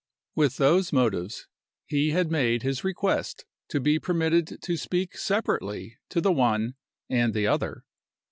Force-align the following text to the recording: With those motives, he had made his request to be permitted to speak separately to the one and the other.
With 0.33 0.57
those 0.57 0.91
motives, 0.91 1.47
he 1.85 2.09
had 2.09 2.31
made 2.31 2.63
his 2.63 2.83
request 2.83 3.45
to 3.67 3.79
be 3.79 3.99
permitted 3.99 4.57
to 4.63 4.75
speak 4.75 5.15
separately 5.15 5.99
to 6.09 6.19
the 6.19 6.31
one 6.33 6.73
and 7.07 7.35
the 7.35 7.45
other. 7.45 7.83